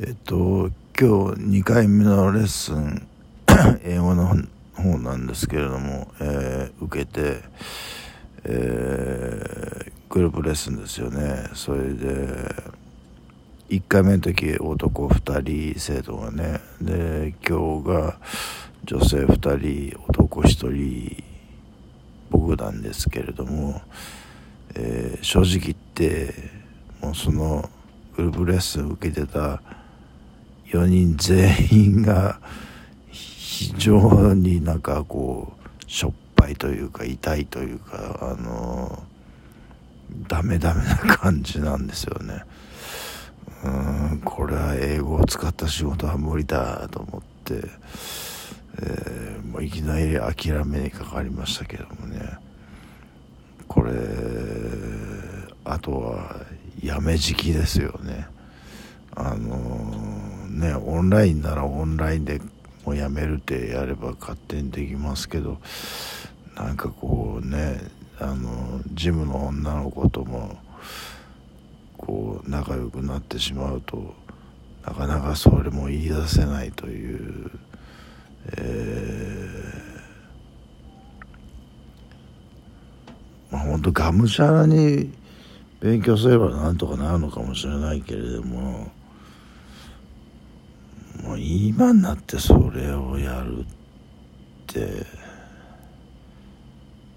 [0.00, 3.06] えっと今日2回目のレッスン
[3.84, 4.34] 英語の
[4.72, 7.42] 方なんですけれども、えー、受けて、
[8.42, 11.48] えー、グループレッスンですよね。
[11.54, 12.52] それで
[13.68, 18.18] 1回目の時男2人生徒がねで今日が
[18.82, 21.22] 女性2人男1人
[22.30, 23.80] 僕なんですけれども、
[24.74, 26.34] えー、正直言って
[27.00, 27.70] もうその
[28.16, 29.62] グループレッスン受けてた
[30.74, 32.40] 4人全員が
[33.10, 35.52] 非常になんかこ
[35.86, 39.04] うしょっぱいというか痛いというかあの
[40.26, 42.42] ダメダメな感じなんですよね。
[43.64, 43.68] う
[44.16, 47.54] んこれは英語を使った仕事は無理だと思って、
[48.82, 52.36] えー、もういきなり諦めにかかりましたけどもね。
[53.68, 53.92] これ
[55.64, 56.36] あとは
[56.82, 58.26] やめ時期ですよね。
[59.14, 62.40] あのねオンラインならオンラインで
[62.84, 65.58] もうやめるってやれば勝手にできますけど
[66.54, 67.80] なんかこうね
[68.20, 70.56] あのジムの女の子とも
[71.96, 74.14] こう仲良くなってしまうと
[74.86, 77.50] なかなかそれも言い出せないという、
[78.58, 85.10] えー、まあ本当がむしゃらに
[85.80, 88.92] 勉強すればなんとかなるのかもしれないけれども
[91.24, 93.64] もう今になってそれをやるっ
[94.66, 95.06] て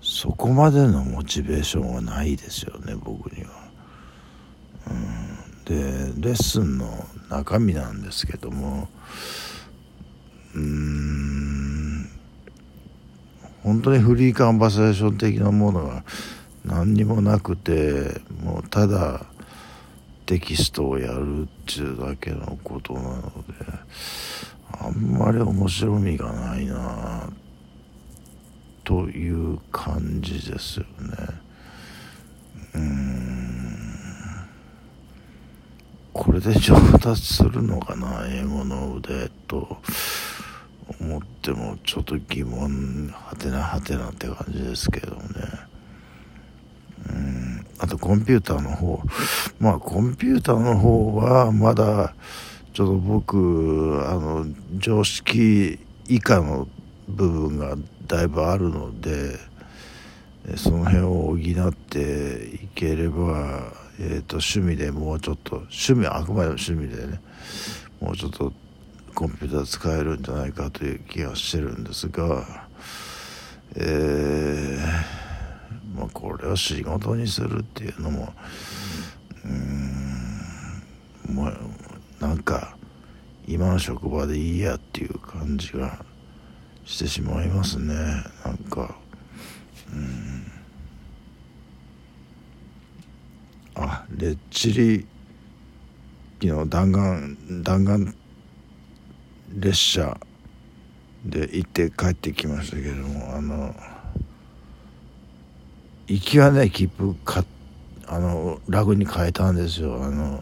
[0.02, 3.49] そこまでのモチベーションはないですよね僕には。
[4.88, 8.88] うん、でレッスンの中身なんですけども
[10.55, 12.09] うん
[13.64, 16.05] 本当にフリーカンバセーション的なものが
[16.64, 19.25] 何にもなくてもうただ
[20.28, 23.53] テキストをやるっていうだけのことなので
[24.73, 27.30] あんまり面白みがないな
[28.83, 30.87] という感じですよね。
[32.76, 33.77] うん。
[36.11, 39.77] これで上達するのかな英語の腕と
[40.99, 45.21] 思ってもちょっと疑問はてなはてなって感じですけどね。
[47.80, 49.02] あとコンピューターの方。
[49.60, 52.14] まあコンピューターの方はまだ
[52.73, 54.45] ちょっと僕あの
[54.77, 56.67] 常識以下の
[57.08, 57.76] 部分が
[58.08, 59.37] だいぶあるので
[60.55, 67.20] その辺を補っていければ、えーと、趣味でもうちょっと趣味あくまでも趣味でね
[67.99, 68.54] もうちょっと
[69.14, 72.67] コンピューター使えるんじゃないかという気がしてるんですが
[73.76, 75.17] えー、
[75.97, 78.33] まあこれを仕事にするっていうのも
[79.45, 81.58] うんもう
[82.19, 82.77] なんか
[83.47, 86.05] 今の職場でいいやっていう感じが
[86.86, 87.93] してしまいますね。
[88.45, 88.95] なんか
[89.91, 90.52] うん。
[93.75, 95.05] あレッチリ
[96.41, 98.13] 昨日弾丸弾丸
[99.55, 100.19] 列車
[101.25, 103.75] で行って帰ってきましたけどもあの
[106.07, 107.43] 行きはね切符買
[108.07, 110.01] あの楽に変えたんですよ。
[110.01, 110.41] あの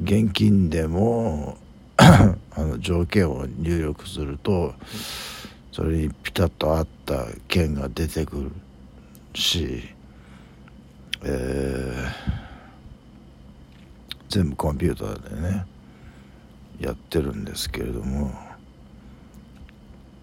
[0.00, 1.58] 現金でも
[1.96, 4.74] あの条件を入力すると
[5.72, 8.52] それにピタッと合った券が出てくる
[9.34, 9.82] し、
[11.24, 12.12] えー、
[14.28, 15.66] 全部コンピューターでね
[16.78, 18.32] やってるんですけれども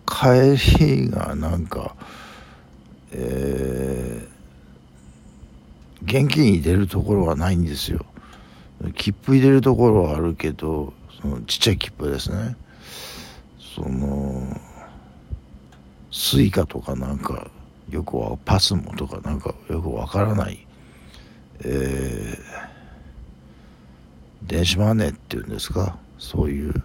[0.06, 1.96] 帰りがなんか
[3.16, 3.73] えー、
[6.06, 8.06] 現金入れるところはないんですよ。
[8.96, 12.56] 切符入れるところはあるけどそのちっちゃい切符ですね。
[13.76, 14.60] その
[16.12, 17.50] スイカとかなんか
[17.90, 20.66] よくはパスモとかなんかよくわからない。
[21.66, 25.98] えー、電子マネーっていうんですか？
[26.20, 26.84] そういう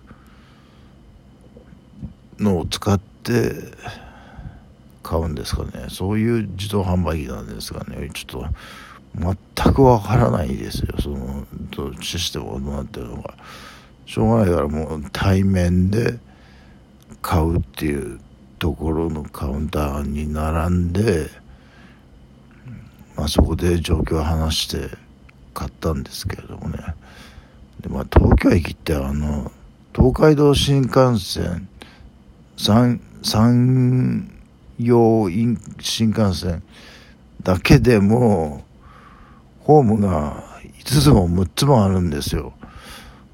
[2.38, 3.54] のを使って
[5.02, 5.88] 買うんですかね。
[5.90, 8.10] そういう自動販売機なんですかね。
[8.14, 8.46] ちょっと
[9.18, 10.94] 全くわからないですよ。
[11.00, 11.44] その
[12.02, 13.34] システムがどうなってるのか。
[14.06, 16.18] しょうがないからもう対面で
[17.20, 18.20] 買うっていう
[18.58, 21.28] ところのカウンターに並んで、
[23.16, 24.96] まあ、そこで状況を話して
[25.52, 26.78] 買ったんですけれどもね。
[27.80, 29.52] で、まあ、東京駅ってあの
[29.94, 31.68] 東海道新幹線
[32.56, 34.30] 山山
[34.78, 35.28] 陽
[35.80, 36.62] 新幹線
[37.42, 38.64] だけでも
[39.68, 42.54] ホームが5つも6つもあるんですよ。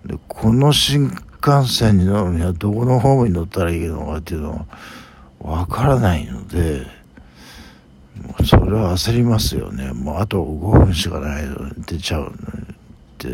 [0.04, 4.66] でこの新幹線に乗るにはどこのホームに乗ったらいいのかっていうの
[5.38, 6.86] はわからないので
[8.44, 9.92] それは焦りますよね。
[9.92, 12.32] もうあと5分しかないのに出ちゃうっ
[13.18, 13.28] て。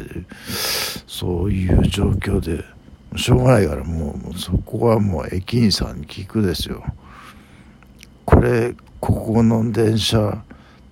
[1.06, 2.64] そういう状況で
[3.16, 6.84] しょうがないからもうそこはもう駅員さんに聞くですよ。
[8.24, 10.44] これここの電車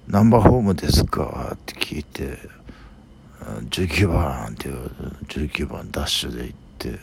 [0.09, 1.51] ナンバーホームですか？
[1.55, 2.39] って聞いて
[3.69, 4.95] 19番って言われて
[5.41, 6.99] 19番ダッシュで行って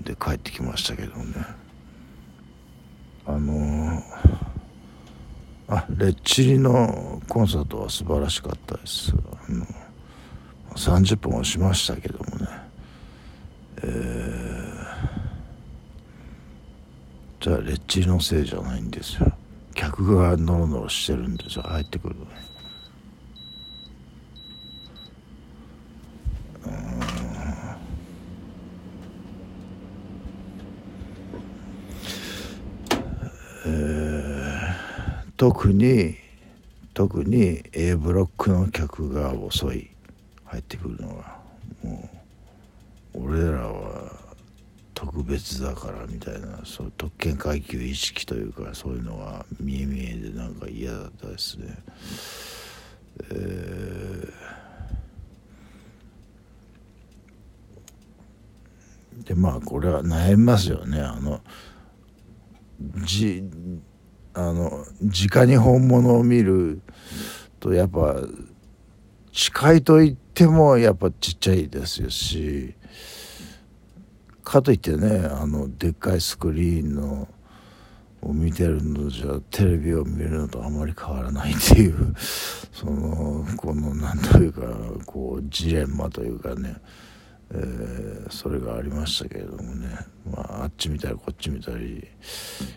[0.00, 1.32] で帰ってきましたけどね。
[3.24, 4.02] あのー、
[5.68, 9.12] あレッチリのコンサートは素晴らしかったです。
[9.12, 9.16] あ
[9.52, 9.64] の
[10.74, 12.48] 30分押しましたけどもね。
[13.84, 14.74] えー、
[17.44, 19.37] じゃあレッチリのせいじゃないんですよ。
[19.88, 21.62] 客がノロノロしてるんですよ。
[21.62, 22.24] 入ってくると。
[22.26, 22.36] ね
[35.38, 36.16] 特に
[36.92, 39.88] 特に A ブロックの客が遅い。
[40.44, 41.38] 入ってくるのが。
[41.82, 42.10] も
[43.14, 43.87] う俺らは
[45.28, 51.76] 別だからみたいなそう特権階級意識というかそういうのが見え見えでなんか嫌だったですね。
[53.30, 60.98] えー、でまあこれは悩みますよね。
[60.98, 61.42] あの
[63.04, 63.44] じ
[64.32, 66.80] あの直に本物を見る
[67.60, 68.16] とやっぱ
[69.30, 72.77] 近いと言ってもやっぱちっちゃいですし。
[74.48, 77.28] かといってねあのでっかいスクリーンの
[78.22, 82.14] を見てるのじゃテレビを見るのとあまり変わらないっていう
[82.72, 84.62] そのこの何というか
[85.04, 86.76] こうジレンマというかね、
[87.50, 89.88] えー、それがありましたけれどもね、
[90.32, 92.08] まあ、あっち見たりこっち見たり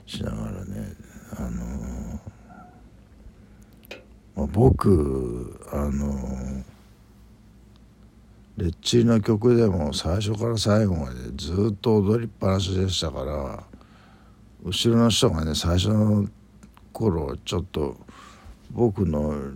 [0.06, 0.94] しながらね
[1.38, 2.20] あの
[4.36, 6.64] まあ、僕あの
[8.58, 13.64] レッチリの曲でも最初から最後までずっと踊りっぱなしでしたから
[14.64, 16.28] 後ろの人がね最初の
[16.92, 17.98] 頃ちょっと
[18.72, 19.54] 僕の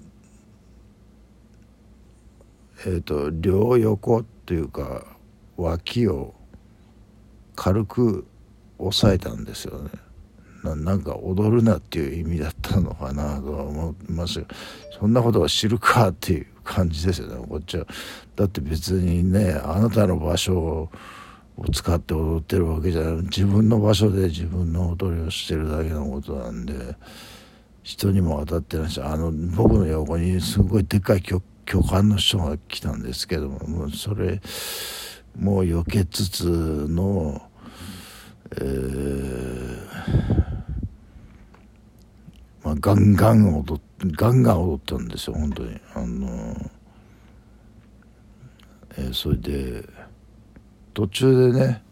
[2.86, 5.06] えっ、ー、と両横っていうか
[5.58, 6.34] 脇を
[7.56, 8.26] 軽く
[8.78, 9.90] 押さえたんですよね。
[10.64, 14.44] ななんか踊るなっていう意味だったのかなとは思います
[15.00, 17.48] そんなことを知るかっていう感じですよね。
[17.48, 17.86] こっちは。
[18.36, 20.90] だって別にねあなたの場所を
[21.72, 23.14] 使って踊ってるわけじゃない。
[23.24, 26.74] 自分の場所で自分の踊りをしてるだけのことなんで
[27.84, 31.42] 人にも当たってないしあの僕の横にすごいでっかい巨
[31.84, 34.42] 漢の人が来たんですけどももうそれ
[35.40, 37.42] もう避けつつの
[38.58, 39.86] えー
[42.66, 45.80] まあ、ガンガン踊ってガンガン踊ったんですよ本当に。
[45.94, 46.72] あの、
[48.98, 49.84] えー、それで
[50.94, 51.84] 途中でね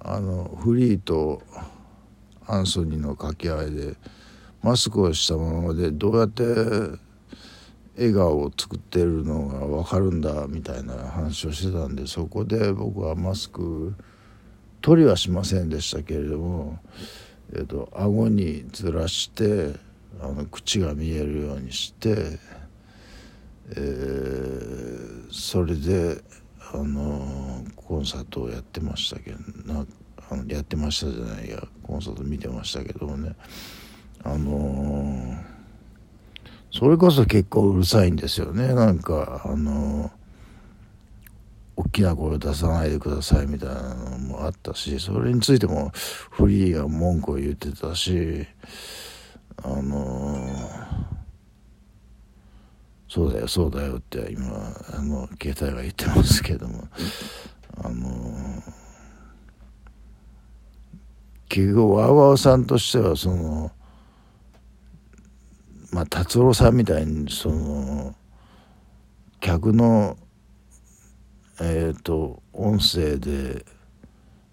[0.00, 1.42] あのフリーと
[2.46, 3.94] アンソニーの掛け合いで
[4.62, 6.42] マスクをしたままでどうやって
[7.96, 13.94] 笑顔を作ってるのが分かるんだみたいな話をしてたんでそこで僕はマスク
[14.82, 16.78] 取りはしませんでしたけれども、
[17.52, 19.85] えーと顎にずらして
[20.20, 22.38] あの口が見えるようにして、
[23.70, 26.22] えー、それで
[26.72, 29.38] あのコンサートをやってましたけど
[29.72, 29.86] な
[30.30, 33.34] あのやってましたじゃないやコンサート見てましたけどね。
[34.24, 35.36] あの
[36.72, 38.74] それこそ結構うるさいんですよね。
[38.74, 40.10] なんかあの
[41.76, 48.46] 大きな声を出さないでくださいみたいなのもあったしそれについてもフリーが文句を言ってたし
[49.62, 50.36] あの、
[53.08, 54.46] そうだよそうだよって今
[54.92, 56.88] あの携帯が言ってますけども。
[57.78, 58.62] あの、
[61.48, 63.70] 結局ワーワーさんとしてはその
[65.92, 68.14] まあ達郎さんみたいにその
[69.40, 70.16] 客の
[71.60, 73.64] えっ、ー、と音声で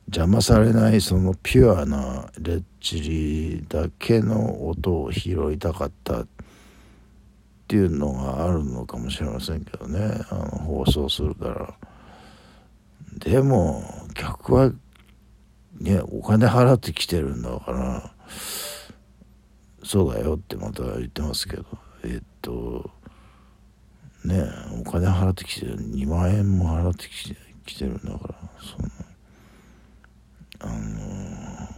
[0.08, 6.28] 邪魔されないそのピュアなレッチリだけの音を拾いたかったっ
[7.68, 10.22] ていうのがあるのかもしれませんけどね。
[10.30, 11.74] あの放送するから。
[13.20, 13.84] でも
[14.14, 14.72] 客は
[15.80, 18.12] ねお金払ってきてるんだから
[19.84, 21.66] そうだよってまた言ってますけど。
[22.04, 22.92] えっと
[24.26, 24.44] ね
[24.86, 25.78] お金払ってきてる。
[25.80, 28.90] 2万円も払ってきて来てるんだからその
[30.64, 31.70] あの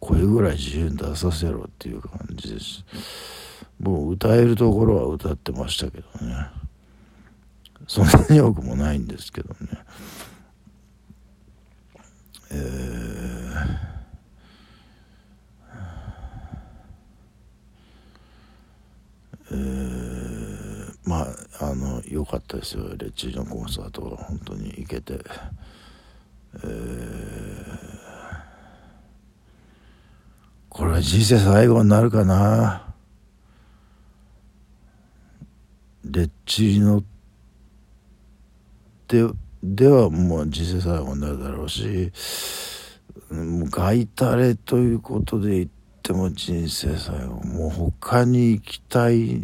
[0.00, 2.84] 声ぐらい自由に出させろっていう感じです。
[3.80, 6.46] もう歌えるところは歌ってましたけどね。
[7.88, 9.56] そんなに多くもないんですけどね。
[12.52, 13.92] えー
[19.50, 21.26] えー、ま
[21.60, 22.88] ああの良かったですよ。
[22.96, 25.20] レッチリのコンサートは本当に行けて、
[26.54, 27.11] えー、
[30.72, 32.94] これは人生最後になるかな。
[36.02, 37.04] レッチリの
[39.06, 39.26] で
[39.62, 42.10] ではもう人生最後になるだろうし
[43.30, 45.68] もうガイタレということで言っ
[46.02, 49.40] ても人生最後もう他に行きたいっ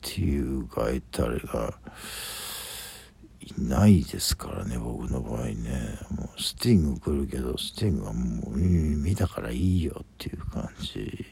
[0.00, 1.74] ていうがいたれが
[3.58, 5.98] ないですからね僕の場合ね。
[6.10, 11.26] もうスティング来るけどスティングはもう見たからいいよっていう感じ。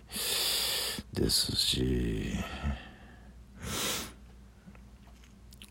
[1.12, 2.32] ですし。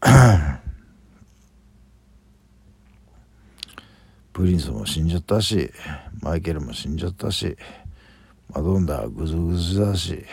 [4.34, 5.72] プリンスも死んじゃったし
[6.22, 7.56] マイケルも死んじゃったし
[8.54, 10.26] マドンダぐずぐずだし、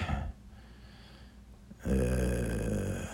[1.87, 3.05] え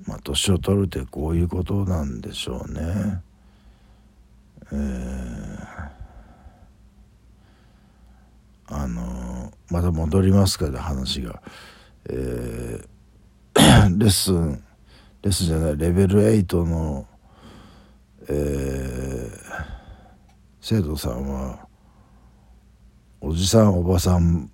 [0.00, 3.22] ー、ま年を取るってこういうことなんでしょうね。
[4.70, 5.88] えー、
[8.68, 11.40] あのまた戻りますけど話が、
[12.10, 13.54] えー、
[13.98, 14.62] レッスン
[15.22, 17.06] レッスンじゃないレベル8の、
[18.28, 19.38] えー、
[20.60, 21.66] 生徒さんは
[23.20, 24.50] おじさんおばさん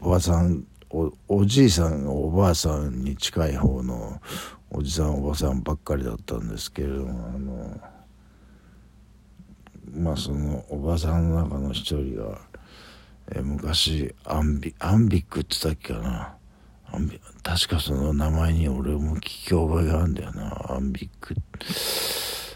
[0.00, 4.20] おばさんおおじいさんおばあさんに近い方の
[4.76, 7.80] おじさんおばさんばっかりだったんですけれどもあの
[10.02, 12.38] まあそのおばさんの中の一人が、
[13.34, 16.34] え昔アンビアンビックって言ったっけかな。
[16.92, 20.66] アンビ確かその名前に俺も聞き覚えがあるんだよな。
[20.68, 21.34] アンビック。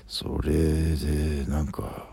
[0.07, 0.53] それ
[0.97, 2.11] でなんか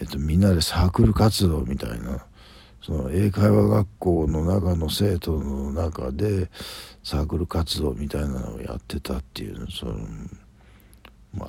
[0.00, 2.24] えっと、みんなでサークル活動みたいな
[2.82, 6.48] その英会話学校の中の生徒の中で
[7.02, 9.96] サークル活動みたいなのをやってたっていうその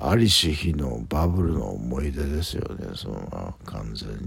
[0.01, 4.17] ありし日のバブルの思い出ですよねその完全に。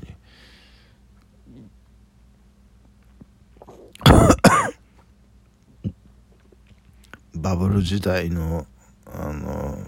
[7.34, 8.66] バブル時代の
[9.06, 9.78] あの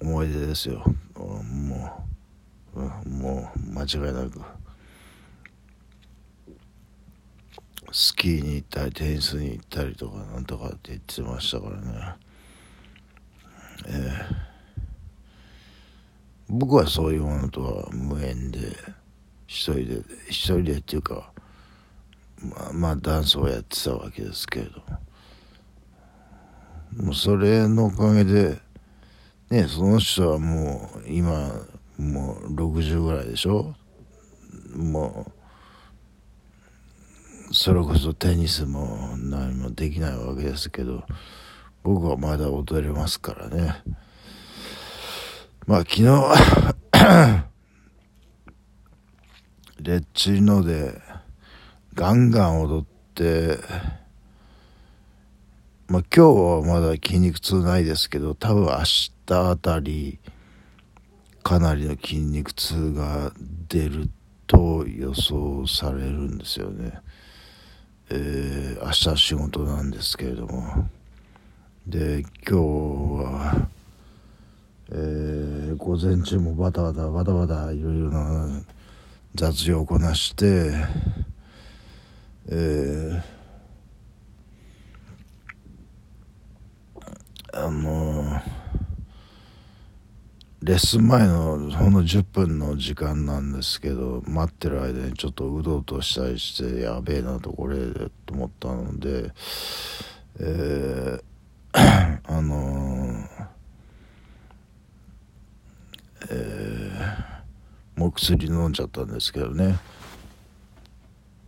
[0.00, 2.02] 思い出ですよもう。
[2.74, 4.40] もう間違いなく
[7.92, 12.14] スキーに行ったりテニスに行ったりとかなんとかって言ってましたからね。
[13.86, 14.36] えー、
[16.48, 18.60] 僕はそういうものとは無縁で
[19.46, 21.32] 一人で一人でっていうか
[22.40, 24.80] まあまあダンスをやってたわけですけれど
[27.04, 27.12] も。
[27.12, 28.58] うそれのおかげで
[29.50, 31.52] ねその人はもう今
[31.98, 33.74] もう60ぐらいでしょ？
[34.74, 35.41] もう
[37.52, 41.04] それこそテニスも何もできないわけですけど
[41.82, 43.82] 僕はまだ踊れますからね
[45.66, 46.02] まあ昨日
[49.80, 50.98] レッチリので
[51.94, 53.58] ガンガン踊って
[55.88, 58.78] まあ今日はまだ筋肉痛ないですけど多分明
[59.26, 60.18] 日あたり
[61.42, 63.30] かなりの筋肉痛が
[63.68, 64.08] 出る
[64.46, 67.02] と予想されるんですよね。
[68.14, 70.86] えー、明日仕事なんですけれども。
[71.86, 73.68] で今日は、
[74.90, 78.62] えー、午前中もバタバタバタバタいろいろな
[79.34, 80.72] 雑用をこなして、
[82.48, 88.61] えー、あのー
[90.62, 97.78] レッスン前のほんの10分の時間なんですけど待ってる間にちょっとうどうとしたりしてやべえなとこれ
[98.24, 99.32] と思ったので
[100.38, 101.22] えー、
[102.24, 103.26] あのー、
[106.30, 109.80] えー、もう薬飲んじゃったんですけどね、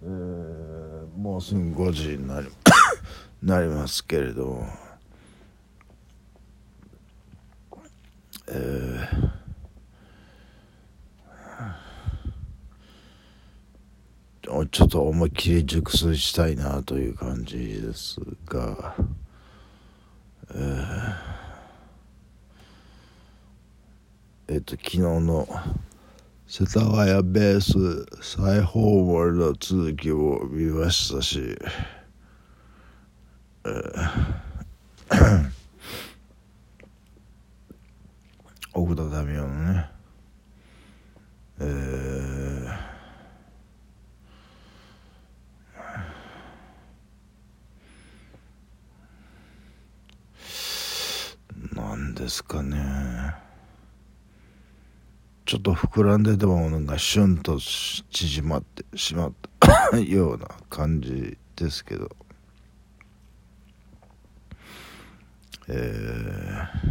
[0.02, 2.49] えー、もうすぐ5時になり
[3.44, 4.66] なりますけれど
[8.46, 9.06] Uh,
[14.70, 18.94] ちょっと思いっきり熟睡したいなという感じですが、
[20.48, 21.14] uh,
[24.48, 25.48] えっと昨日の
[26.46, 31.56] 世田谷ベース再訪問の続きを見ましたし、
[33.64, 34.33] えー
[52.24, 52.78] ですかね。
[55.44, 62.16] ちょっと膨らんでたものがシュンと縮まってしまった ような感じですけど。
[65.68, 66.90] えー、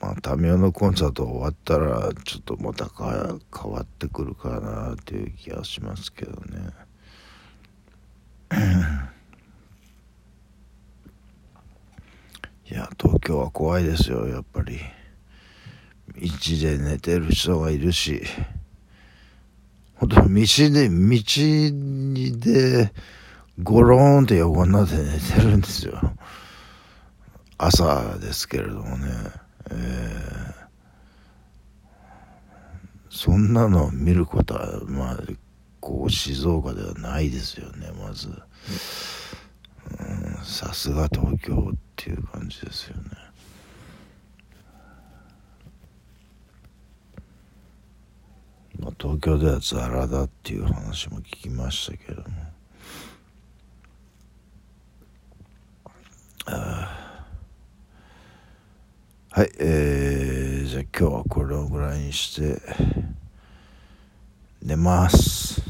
[0.00, 6.70] まあタミオのコンサート終わったらちょっとまたか変わってくるかなっていう気がしますけどね。
[12.72, 14.80] いや東京は怖いですよやっぱり。
[16.16, 16.22] 道
[16.58, 18.22] で寝てる人がいるし、
[19.96, 21.22] 本当道で、道
[22.38, 22.92] で、
[23.62, 26.00] ゴローンって横になって寝てるんですよ。
[27.58, 29.06] 朝ですけれどもね。
[29.70, 30.54] えー、
[33.10, 35.18] そんなの見ることは、まあ、
[35.80, 38.30] こう、静岡ではないですよね、まず。
[40.42, 43.02] さすが東京っていう感じですよね。
[48.78, 52.52] まあ、東京ではザラだっていう話も聞きましたけども。
[59.34, 62.60] はいえー、じゃあ今日はこれをぐらいにして
[64.60, 65.61] 寝ます。